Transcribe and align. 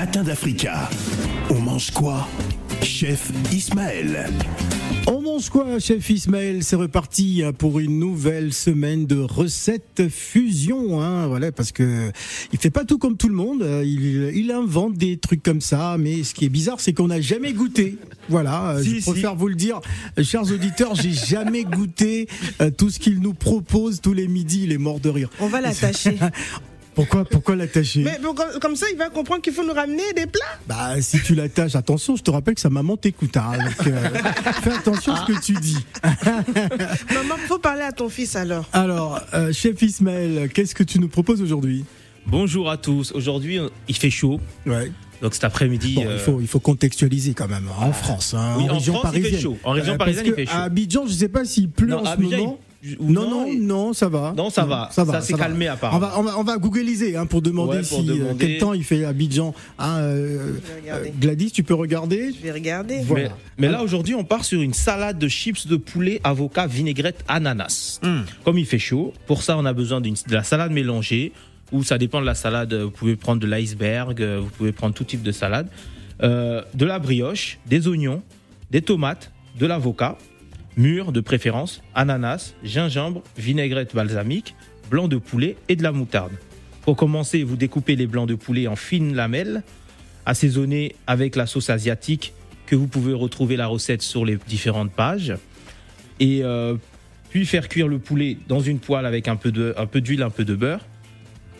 matins 0.00 0.22
d'Africa. 0.22 0.88
On 1.50 1.60
mange 1.60 1.90
quoi 1.90 2.26
Chef 2.82 3.30
Ismaël? 3.52 4.30
On 5.06 5.20
mange 5.20 5.50
quoi, 5.50 5.78
chef 5.78 6.08
Ismaël? 6.08 6.64
C'est 6.64 6.76
reparti 6.76 7.42
hein, 7.44 7.52
pour 7.52 7.80
une 7.80 7.98
nouvelle 7.98 8.54
semaine 8.54 9.04
de 9.04 9.18
recettes 9.18 10.08
fusion. 10.08 11.02
Hein, 11.02 11.26
voilà, 11.26 11.52
parce 11.52 11.70
que 11.72 12.10
il 12.50 12.58
fait 12.58 12.70
pas 12.70 12.86
tout 12.86 12.96
comme 12.96 13.18
tout 13.18 13.28
le 13.28 13.34
monde. 13.34 13.60
euh, 13.62 13.82
Il, 13.84 14.32
il 14.34 14.50
invente 14.52 14.94
des 14.94 15.18
trucs 15.18 15.42
comme 15.42 15.60
ça, 15.60 15.96
mais 15.98 16.22
ce 16.24 16.32
qui 16.32 16.46
est 16.46 16.50
bizarre, 16.50 16.80
c'est 16.80 16.94
qu'on 16.94 17.08
n'a 17.08 17.20
jamais 17.20 17.52
goûté. 17.52 17.98
Voilà, 18.30 18.70
euh, 18.76 18.82
Si, 18.82 18.94
je 18.96 19.00
si. 19.00 19.10
préfère 19.10 19.34
vous 19.36 19.48
le 19.48 19.54
dire, 19.54 19.82
euh, 20.18 20.22
chers 20.24 20.50
auditeurs, 20.50 20.94
j'ai 20.94 21.12
jamais 21.12 21.64
goûté 21.64 22.26
tout 22.78 22.88
ce 22.88 22.98
qu'il 22.98 23.20
nous 23.20 23.34
propose 23.34 24.00
tous 24.00 24.14
les 24.14 24.28
midis. 24.28 24.62
Il 24.64 24.72
est 24.72 24.78
mort 24.78 24.98
de 25.00 25.10
rire. 25.10 25.28
On 25.40 25.48
va 25.48 25.60
l'attacher. 25.60 26.16
Pourquoi, 27.00 27.24
pourquoi 27.24 27.56
l'attacher 27.56 28.02
Mais 28.02 28.18
bon, 28.22 28.34
comme, 28.60 28.76
ça, 28.76 28.84
il 28.92 28.98
va 28.98 29.08
comprendre 29.08 29.40
qu'il 29.40 29.54
faut 29.54 29.64
nous 29.64 29.72
ramener 29.72 30.02
des 30.14 30.26
plats. 30.26 30.58
Bah, 30.66 31.00
si 31.00 31.18
tu 31.22 31.34
l'attaches, 31.34 31.74
attention, 31.74 32.14
je 32.14 32.22
te 32.22 32.30
rappelle 32.30 32.54
que 32.54 32.60
sa 32.60 32.68
maman 32.68 32.98
t'écoute. 32.98 33.38
Hein, 33.38 33.52
euh, 33.86 34.08
fais 34.62 34.70
attention 34.72 35.14
à 35.14 35.24
ce 35.26 35.32
que 35.32 35.40
tu 35.40 35.54
dis. 35.54 35.78
Maman, 37.14 37.36
faut 37.48 37.58
parler 37.58 37.82
à 37.82 37.92
ton 37.92 38.10
fils 38.10 38.36
alors. 38.36 38.68
Alors, 38.74 39.18
euh, 39.32 39.50
chef 39.50 39.80
Ismaël, 39.80 40.50
qu'est-ce 40.52 40.74
que 40.74 40.82
tu 40.84 40.98
nous 40.98 41.08
proposes 41.08 41.40
aujourd'hui? 41.40 41.86
Bonjour 42.26 42.68
à 42.68 42.76
tous. 42.76 43.12
Aujourd'hui, 43.12 43.58
il 43.88 43.96
fait 43.96 44.10
chaud. 44.10 44.38
Ouais. 44.66 44.92
Donc 45.22 45.32
cet 45.32 45.44
après-midi. 45.44 45.94
Bon, 45.94 46.04
euh, 46.06 46.14
il, 46.14 46.18
faut, 46.20 46.40
il 46.42 46.46
faut 46.48 46.60
contextualiser 46.60 47.32
quand 47.32 47.48
même. 47.48 47.66
En 47.78 47.92
France, 47.92 48.34
hein, 48.36 48.56
Oui, 48.58 48.64
en 48.64 48.72
en 48.72 48.74
région 48.74 48.92
France, 48.94 49.12
il 49.14 49.22
fait 49.22 49.28
parisienne. 49.30 49.40
chaud. 49.42 49.58
En 49.64 49.70
région 49.72 49.94
Euh, 49.94 49.96
parisienne, 49.96 50.26
il 50.26 50.34
fait 50.34 50.44
chaud. 50.46 50.52
À 50.54 50.62
Abidjan, 50.64 51.06
je 51.06 51.12
sais 51.14 51.28
pas 51.28 51.46
s'il 51.46 51.70
pleut 51.70 51.88
Non, 51.88 52.00
en 52.00 52.04
ce 52.04 52.10
Abidjan, 52.10 52.36
moment. 52.38 52.60
Non, 52.98 53.28
non, 53.28 53.46
non, 53.58 53.92
ça 53.92 54.08
va. 54.08 54.32
Non, 54.34 54.48
ça 54.48 54.64
va. 54.64 54.88
Ça, 54.90 55.04
Ça 55.04 55.20
s'est 55.20 55.34
va. 55.34 55.38
calmé, 55.40 55.68
On 55.68 55.72
apparemment. 55.74 56.00
va, 56.06 56.18
on 56.18 56.22
va, 56.22 56.38
on 56.38 56.42
va 56.44 56.56
googliser 56.56 57.14
hein, 57.14 57.26
pour 57.26 57.42
demander 57.42 57.78
Ouais, 57.78 57.82
pour 57.82 58.00
si, 58.02 58.08
euh, 58.10 58.14
demander. 58.14 58.46
quel 58.46 58.58
temps 58.58 58.72
il 58.72 58.84
fait 58.84 59.04
à 59.04 59.10
Abidjan. 59.10 59.54
Hein, 59.78 59.98
euh, 59.98 60.52
euh, 60.88 61.04
Gladys, 61.20 61.50
tu 61.52 61.62
peux 61.62 61.74
regarder 61.74 62.32
Je 62.32 62.42
vais 62.42 62.52
regarder. 62.52 63.00
Voilà. 63.02 63.28
Mais, 63.58 63.66
mais 63.66 63.68
là, 63.68 63.82
aujourd'hui, 63.82 64.14
on 64.14 64.24
part 64.24 64.46
sur 64.46 64.62
une 64.62 64.72
salade 64.72 65.18
de 65.18 65.28
chips 65.28 65.66
de 65.66 65.76
poulet, 65.76 66.20
avocat, 66.24 66.66
vinaigrette, 66.66 67.22
ananas. 67.28 68.00
Hmm. 68.02 68.20
Comme 68.44 68.56
il 68.56 68.64
fait 68.66 68.78
chaud, 68.78 69.12
pour 69.26 69.42
ça, 69.42 69.58
on 69.58 69.66
a 69.66 69.74
besoin 69.74 70.00
d'une- 70.00 70.14
de 70.14 70.34
la 70.34 70.42
salade 70.42 70.72
mélangée, 70.72 71.32
ou 71.72 71.82
ça 71.84 71.98
dépend 71.98 72.20
de 72.22 72.26
la 72.26 72.34
salade. 72.34 72.72
Vous 72.72 72.90
pouvez 72.90 73.16
prendre 73.16 73.42
de 73.42 73.46
l'iceberg, 73.46 74.22
vous 74.22 74.48
pouvez 74.56 74.72
prendre 74.72 74.94
tout 74.94 75.04
type 75.04 75.22
de 75.22 75.32
salade. 75.32 75.68
Euh, 76.22 76.62
de 76.74 76.86
la 76.86 76.98
brioche, 76.98 77.58
des 77.66 77.88
oignons, 77.88 78.22
des 78.70 78.80
tomates, 78.82 79.30
de 79.58 79.66
l'avocat, 79.66 80.16
mûr 80.76 81.12
de 81.12 81.20
préférence, 81.20 81.82
ananas, 81.94 82.54
gingembre, 82.64 83.22
vinaigrette 83.36 83.94
balsamique, 83.94 84.54
blanc 84.90 85.08
de 85.08 85.16
poulet 85.16 85.56
et 85.68 85.76
de 85.76 85.82
la 85.82 85.92
moutarde. 85.92 86.32
Pour 86.82 86.96
commencer, 86.96 87.42
vous 87.42 87.56
découpez 87.56 87.96
les 87.96 88.06
blancs 88.06 88.28
de 88.28 88.34
poulet 88.34 88.66
en 88.66 88.76
fines 88.76 89.14
lamelles, 89.14 89.62
assaisonnez 90.26 90.94
avec 91.06 91.36
la 91.36 91.46
sauce 91.46 91.70
asiatique 91.70 92.32
que 92.66 92.76
vous 92.76 92.86
pouvez 92.86 93.12
retrouver 93.12 93.56
la 93.56 93.66
recette 93.66 94.02
sur 94.02 94.24
les 94.24 94.38
différentes 94.48 94.92
pages. 94.92 95.34
Et 96.20 96.40
euh, 96.42 96.76
puis 97.30 97.46
faire 97.46 97.68
cuire 97.68 97.88
le 97.88 97.98
poulet 97.98 98.36
dans 98.48 98.60
une 98.60 98.78
poêle 98.78 99.06
avec 99.06 99.28
un 99.28 99.36
peu 99.36 99.50
de- 99.52 99.74
un 99.76 99.86
d'huile, 100.00 100.22
un 100.22 100.30
peu 100.30 100.44
de 100.44 100.54
beurre. 100.54 100.84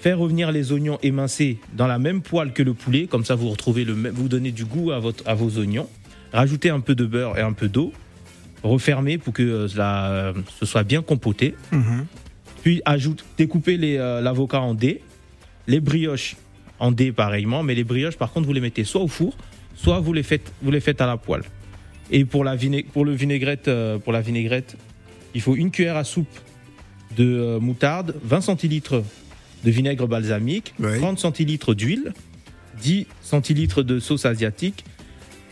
Faire 0.00 0.18
revenir 0.18 0.52
les 0.52 0.70
oignons 0.72 0.98
émincés 1.02 1.58
dans 1.76 1.86
la 1.86 1.98
même 1.98 2.22
poêle 2.22 2.52
que 2.52 2.62
le 2.62 2.74
poulet, 2.74 3.06
comme 3.06 3.24
ça 3.24 3.34
vous 3.34 3.48
retrouvez 3.48 3.84
le 3.84 3.94
vous 4.10 4.28
donnez 4.28 4.52
du 4.52 4.64
goût 4.64 4.92
à, 4.92 5.00
votre, 5.00 5.26
à 5.26 5.34
vos 5.34 5.58
oignons. 5.58 5.88
Rajouter 6.32 6.70
un 6.70 6.80
peu 6.80 6.94
de 6.94 7.04
beurre 7.04 7.36
et 7.38 7.42
un 7.42 7.52
peu 7.52 7.68
d'eau. 7.68 7.92
Refermer 8.62 9.18
pour 9.18 9.32
que 9.32 9.42
euh, 9.42 9.68
la- 9.76 10.32
ce 10.58 10.66
soit 10.66 10.82
bien 10.82 11.02
compoté. 11.02 11.54
Mhm. 11.72 12.06
Puis 12.62 12.82
ajoute, 12.84 13.24
découper 13.36 13.76
les, 13.76 13.96
euh, 13.96 14.20
l'avocat 14.20 14.60
en 14.60 14.74
dés, 14.74 15.00
les 15.66 15.80
brioches 15.80 16.36
en 16.80 16.90
dés 16.92 17.12
pareillement, 17.12 17.62
mais 17.62 17.74
les 17.74 17.84
brioches 17.84 18.16
par 18.16 18.32
contre 18.32 18.46
vous 18.46 18.52
les 18.52 18.60
mettez 18.60 18.84
soit 18.84 19.00
au 19.00 19.08
four, 19.08 19.36
soit 19.76 20.00
vous 20.00 20.12
les 20.12 20.22
faites, 20.24 20.52
vous 20.62 20.70
les 20.70 20.80
faites 20.80 21.00
à 21.00 21.06
la 21.06 21.16
poêle. 21.16 21.42
Et 22.10 22.24
pour 22.24 22.42
la, 22.44 22.56
pour 22.92 23.04
le 23.04 23.12
vinaigrette, 23.12 23.68
euh, 23.68 23.98
pour 23.98 24.12
la 24.12 24.20
vinaigrette, 24.22 24.76
il 25.34 25.40
faut 25.40 25.54
une 25.56 25.70
cuillère 25.70 25.96
à 25.96 26.04
soupe 26.04 26.38
de 27.16 27.58
moutarde, 27.60 28.14
20 28.24 28.40
centilitres 28.40 29.02
de 29.64 29.70
vinaigre 29.70 30.06
balsamique, 30.06 30.74
Ouais. 30.78 30.98
30 30.98 31.18
centilitres 31.18 31.74
d'huile, 31.74 32.12
10 32.82 33.06
centilitres 33.22 33.82
de 33.82 33.98
sauce 33.98 34.24
asiatique 34.24 34.84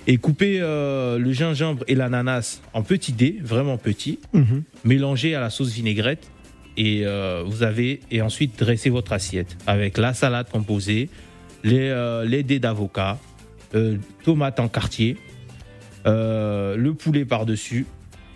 et 0.06 0.19
couper 0.19 0.59
euh, 0.61 1.19
le 1.19 1.33
gingembre 1.33 1.84
et 1.89 1.94
l'ananas 1.94 2.61
en 2.72 2.83
petits 2.83 3.12
dés, 3.12 3.39
vraiment 3.43 3.77
petits 3.78 4.19
Mhm. 4.33 4.62
mélangez 4.84 5.34
à 5.34 5.41
la 5.41 5.50
sauce 5.50 5.72
vinaigrette 5.72 6.31
et 6.77 7.03
euh, 7.05 7.43
vous 7.47 7.62
avez 7.62 8.00
et 8.11 8.22
ensuite 8.22 8.59
dressez 8.59 8.91
votre 8.91 9.12
assiette 9.12 9.56
avec 9.66 9.99
la 9.99 10.15
salade 10.15 10.49
composée, 10.50 11.09
les, 11.65 11.89
euh, 11.91 12.25
les 12.25 12.43
dés 12.43 12.59
d'avocat, 12.61 13.19
tomates 14.25 14.59
en 14.61 14.69
quartier, 14.69 15.16
le 16.05 16.91
poulet 16.93 17.25
par-dessus 17.25 17.84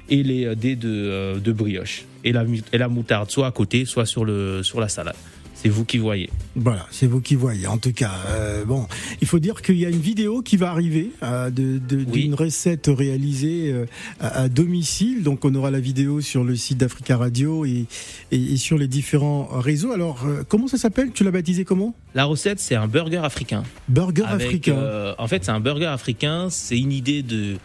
et 0.09 0.23
les 0.23 0.55
dés 0.57 0.77
de, 0.77 1.39
de 1.39 1.53
brioche 1.53 2.05
et 2.25 2.33
la, 2.33 2.45
et 2.73 2.79
la 2.79 2.89
moutarde 2.89 3.31
soit 3.31 3.47
à 3.47 3.51
côté, 3.53 3.85
soit 3.85 4.07
sur, 4.07 4.25
le, 4.25 4.63
sur 4.63 4.81
la 4.81 4.89
salade. 4.89 5.15
C'est 5.63 5.69
vous 5.69 5.85
qui 5.85 5.99
voyez. 5.99 6.31
Voilà, 6.57 6.87
c'est 6.91 7.07
vous 7.07 7.21
qui 7.21 7.35
voyez. 7.35 7.67
En 7.67 7.77
tout 7.77 7.93
cas, 7.93 8.13
euh, 8.29 8.65
bon, 8.65 8.87
il 9.21 9.27
faut 9.27 9.39
dire 9.39 9.61
qu'il 9.61 9.77
y 9.77 9.85
a 9.85 9.91
une 9.91 10.01
vidéo 10.01 10.41
qui 10.41 10.57
va 10.57 10.71
arriver 10.71 11.11
euh, 11.23 11.51
de- 11.51 11.77
de- 11.79 11.97
Oui. 12.11 12.23
d'une 12.23 12.35
recette 12.35 12.89
réalisée 12.89 13.71
euh, 13.71 13.85
à, 14.21 14.43
à 14.43 14.49
domicile. 14.49 15.23
Donc, 15.23 15.45
on 15.45 15.55
aura 15.55 15.71
la 15.71 15.81
vidéo 15.81 16.23
sur 16.23 16.45
le 16.45 16.57
site 16.57 16.79
d'Africa 16.79 17.19
Radio 17.19 17.67
et, 17.67 17.85
et- 18.33 18.53
et 18.53 18.57
sur 18.57 18.79
les 18.79 18.89
différents 18.89 19.49
réseaux. 19.53 19.93
Alors, 19.93 20.25
comment 20.49 20.67
ça 20.67 20.79
s'appelle? 20.79 21.11
Tu 21.13 21.25
l'as 21.25 21.31
baptisé 21.31 21.67
comment? 21.67 21.95
La 22.15 22.25
recette, 22.25 22.59
c'est 22.59 22.75
un 22.77 22.89
burger 22.89 23.19
africain. 23.19 23.63
Burger 23.89 24.25
Avec, 24.27 24.47
africain. 24.47 25.15
en 25.19 25.29
fait, 25.29 25.45
c'est 25.45 25.51
un 25.51 25.61
burger 25.61 25.87
africain. 25.87 26.49
C'est 26.49 26.79
une 26.79 26.93
idée 26.93 27.23
de. 27.23 27.57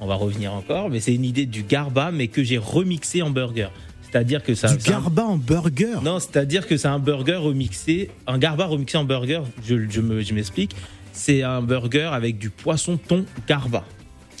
On 0.00 0.06
va 0.06 0.14
revenir 0.14 0.52
encore, 0.54 0.88
mais 0.90 1.00
c'est 1.00 1.14
une 1.14 1.24
idée 1.24 1.44
du 1.46 1.62
garba, 1.62 2.10
mais 2.12 2.28
que 2.28 2.42
j'ai 2.42 2.58
remixé 2.58 3.20
en 3.22 3.30
burger. 3.30 3.68
C'est-à-dire 4.12 4.42
que 4.42 4.54
ça. 4.54 4.68
du 4.74 4.80
c'est 4.82 4.90
un- 4.90 5.00
garba 5.00 5.24
en 5.24 5.36
burger. 5.38 5.96
Non, 6.04 6.18
c'est-à-dire 6.20 6.66
que 6.66 6.76
c'est 6.76 6.88
un 6.88 6.98
burger 6.98 7.36
remixé, 7.36 8.10
un 8.26 8.38
garba 8.38 8.66
remixé 8.66 8.98
en 8.98 9.04
burger. 9.04 9.40
Je, 9.64 9.88
je 9.88 10.00
me- 10.02 10.20
je 10.22 10.34
m'explique. 10.34 10.76
C'est 11.14 11.42
un 11.42 11.62
burger 11.62 12.10
avec 12.12 12.38
du 12.38 12.50
poisson 12.50 12.98
thon 12.98 13.24
garba. 13.48 13.84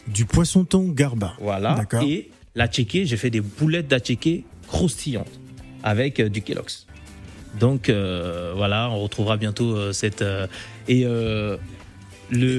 Du 0.08 0.24
poisson 0.26 0.64
thon 0.64 0.88
garba. 0.88 1.34
Voilà. 1.40 1.74
D'accord. 1.74 2.02
Et 2.02 2.30
la 2.54 2.68
tchéké, 2.68 3.06
j'ai 3.06 3.16
fait 3.16 3.30
des 3.30 3.40
boulettes 3.40 3.88
d'atchéké 3.88 4.44
croustillantes 4.68 5.40
avec 5.82 6.20
euh, 6.20 6.28
du 6.28 6.42
Kellogg's. 6.42 6.86
Donc 7.58 7.88
euh, 7.88 8.52
voilà, 8.56 8.90
on 8.90 9.02
retrouvera 9.02 9.36
bientôt 9.36 9.74
euh, 9.76 9.92
cette 9.92 10.22
et 10.88 11.04
le 11.04 11.58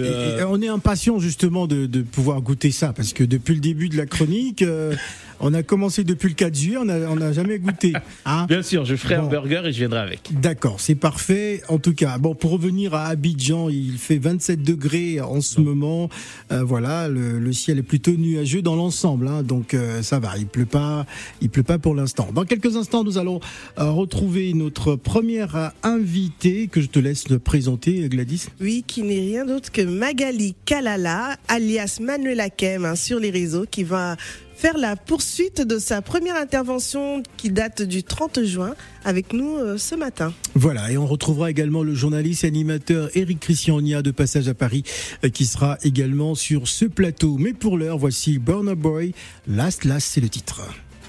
euh, 0.06 0.40
et 0.40 0.44
on 0.44 0.62
est 0.62 0.68
impatient 0.68 1.18
justement 1.20 1.66
de, 1.68 1.86
de 1.88 2.02
pouvoir 2.04 2.42
goûter 2.42 2.70
ça 2.72 2.94
parce 2.94 3.12
que 3.14 3.24
depuis 3.24 3.56
le 3.56 3.60
début 3.62 3.90
de 3.90 3.98
la 3.98 4.06
chronique, 4.06 4.62
euh, 4.62 4.96
on 5.40 5.54
a 5.54 5.64
commencé 5.64 6.04
depuis 6.04 6.30
le 6.30 6.36
4 6.36 6.56
juillet, 6.56 6.78
on 6.78 6.86
n'a 6.86 6.96
on 7.10 7.16
n'a 7.16 7.32
jamais 7.34 7.60
goûté. 7.60 7.94
Hein 8.26 8.46
bien 8.48 8.62
sûr, 8.64 8.86
je 8.86 8.96
ferai 8.96 9.18
Bon. 9.18 9.24
un 9.26 9.28
burger 9.30 9.62
et 9.66 9.72
je 9.74 9.80
viendrai 9.80 10.00
avec. 10.00 10.30
D'accord, 10.40 10.80
c'est 10.80 10.96
parfait. 10.96 11.62
En 11.68 11.78
tout 11.78 11.94
cas, 11.94 12.18
bon, 12.18 12.36
pour 12.36 12.52
revenir 12.52 12.94
à 12.94 13.08
Abidjan, 13.08 13.70
il 13.70 13.98
fait 13.98 14.18
27 14.18 14.62
degrés 14.64 15.20
en 15.20 15.42
ce 15.42 15.60
moment. 15.60 16.10
Euh, 16.52 16.64
voilà, 16.64 17.08
le, 17.10 17.40
le 17.40 17.54
ciel 17.54 17.80
est 17.80 17.84
plutôt 17.84 18.12
nuageux 18.12 18.62
dans 18.62 18.76
l'ensemble, 18.76 19.28
hein, 19.28 19.44
donc 19.44 19.74
euh, 19.74 20.02
ça 20.02 20.20
va. 20.20 20.38
Il 20.38 20.48
pleut 20.48 20.66
pas, 20.66 21.06
il 21.42 21.50
pleut 21.50 21.64
pas 21.64 21.80
pour 21.80 21.96
l'instant. 21.96 22.30
Dans 22.34 22.46
quelques 22.46 22.76
instants, 22.78 23.04
nous 23.04 23.18
allons 23.18 23.40
euh, 23.80 23.90
retrouver 23.92 24.54
notre 24.54 24.96
première 24.96 25.72
invitée 25.84 26.68
que 26.68 26.82
je 26.82 26.88
te 26.88 27.00
laisse 27.00 27.26
présenter, 27.44 28.08
Gladys. 28.10 28.48
Oui, 28.62 28.84
qui 28.86 29.04
n'est 29.04 29.20
rien 29.20 29.46
d'autre 29.46 29.72
que 29.72 29.82
Magali 29.82 30.56
Kalala, 30.66 31.38
alias 31.48 32.00
Manuela 32.02 32.50
Kem, 32.50 32.86
hein, 32.86 32.96
sur 32.96 33.20
les 33.20 33.32
réseaux, 33.32 33.66
qui 33.70 33.84
va 33.84 34.16
faire 34.64 34.78
la 34.78 34.96
poursuite 34.96 35.60
de 35.60 35.78
sa 35.78 36.02
première 36.02 36.38
intervention 36.38 37.22
qui 37.36 37.50
date 37.50 37.82
du 37.82 38.02
30 38.02 38.46
juin 38.46 38.76
avec 39.04 39.34
nous 39.34 39.58
euh, 39.58 39.78
ce 39.78 39.94
matin. 39.94 40.34
Voilà, 40.56 40.90
et 40.90 40.98
on 40.98 41.06
retrouvera 41.06 41.52
également 41.52 41.84
le 41.84 41.94
journaliste 41.94 42.46
et 42.46 42.48
animateur 42.48 43.10
Eric 43.14 43.42
Christiania 43.42 44.02
de 44.02 44.12
Passage 44.12 44.48
à 44.48 44.54
Paris 44.54 44.84
euh, 45.26 45.30
qui 45.30 45.48
sera 45.48 45.78
également 45.84 46.34
sur 46.34 46.70
ce 46.70 46.86
plateau. 46.86 47.36
Mais 47.38 47.52
pour 47.52 47.78
l'heure, 47.78 47.98
voici 47.98 48.40
Burner 48.40 48.76
Boy. 48.76 49.14
Last 49.50 49.84
Last, 49.84 50.08
c'est 50.14 50.22
le 50.22 50.30
titre. 50.30 50.62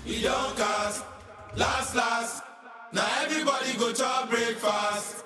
We 0.05 0.21
don't 0.21 0.33
cast, 0.57 1.05
last, 1.57 1.95
last. 1.95 2.43
Now 2.93 3.03
everybody 3.25 3.79
go 3.79 3.93
to 3.93 4.27
breakfast. 4.29 5.23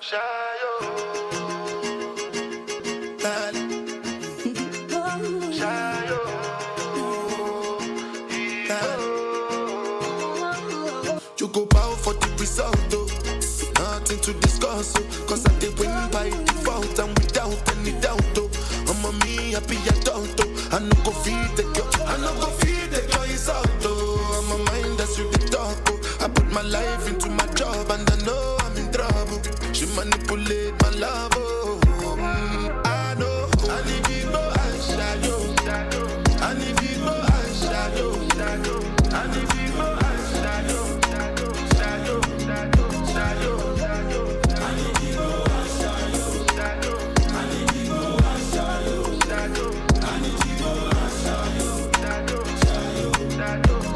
To 14.33 14.39
discuss, 14.41 14.93
oh. 14.97 15.25
Cause 15.27 15.45
I 15.45 15.59
did 15.59 15.77
win 15.79 15.89
by 16.11 16.29
default 16.29 16.99
and 16.99 17.17
without 17.17 17.57
any 17.75 17.91
doubt, 17.99 18.21
oh. 18.37 18.49
I'm 18.89 19.05
a 19.05 19.11
me 19.25 19.51
happy 19.53 19.77
adult, 19.89 20.39
oh. 20.39 20.69
I 20.71 20.79
no 20.79 20.95
go 21.03 21.11
feed 21.23 21.51
the 21.57 21.63
girl, 21.73 21.89
I 22.05 22.17
no 22.17 22.33
go 22.39 22.49
feed 22.61 22.91
the 22.91 23.01
girl, 23.11 23.23
it's 23.25 23.49
out, 23.49 23.78